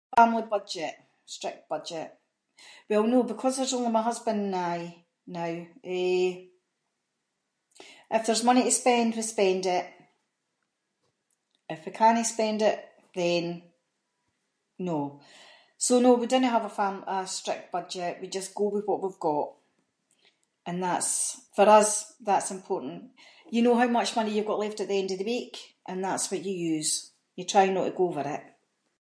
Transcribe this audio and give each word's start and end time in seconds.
Family 0.17 0.41
budget. 0.43 0.95
Strict 1.25 1.69
budget. 1.69 2.11
Well 2.89 3.03
no, 3.13 3.19
because 3.31 3.53
there’s 3.55 3.75
only 3.77 3.91
my 3.91 4.01
husband 4.09 4.39
and 4.45 4.55
I 4.55 4.77
now, 5.39 5.51
eh, 5.99 6.29
if 8.17 8.23
there’s 8.25 8.47
money 8.49 8.63
to 8.65 8.71
spend, 8.81 9.09
we 9.17 9.21
spend 9.35 9.63
it. 9.77 9.87
If 11.73 11.79
we 11.85 11.91
cannae 11.99 12.23
spend 12.35 12.59
it, 12.71 12.79
then, 13.19 13.45
no. 14.89 14.97
So, 15.85 15.93
no 16.03 16.11
we 16.15 16.25
dinnae 16.31 16.55
have 16.55 16.65
a 16.71 16.77
fam- 16.79 17.07
a 17.15 17.27
strict 17.37 17.65
budget, 17.77 18.13
we 18.21 18.27
just 18.39 18.55
go 18.59 18.65
with 18.73 18.87
what 18.89 19.01
we’ve 19.03 19.25
got, 19.29 19.49
and 20.67 20.77
that’s, 20.85 21.11
for 21.55 21.67
us 21.79 21.89
that’s 22.29 22.55
important. 22.57 22.99
You 23.53 23.61
know 23.65 23.77
how 23.81 23.89
much 23.97 24.15
money 24.17 24.31
you’ve 24.33 24.51
go 24.51 24.57
left 24.61 24.79
at 24.81 24.87
the 24.91 24.99
end 25.01 25.11
of 25.11 25.19
the 25.19 25.31
week, 25.35 25.55
and 25.89 25.97
that’s 26.05 26.29
what 26.31 26.45
you 26.47 26.55
use, 26.75 26.91
you 27.37 27.43
try 27.49 27.65
no 27.67 27.81
to 27.85 27.97
go 27.99 28.05
over 28.09 28.23
it. 28.37 28.43